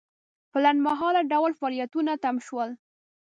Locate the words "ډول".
1.31-1.51